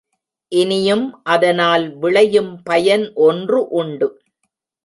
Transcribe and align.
இனியும் 0.51 1.03
அதனால் 1.25 1.85
விளையும் 1.97 2.51
பயன் 2.63 3.05
ஒன்று 3.13 3.67
உண்டு. 3.67 4.09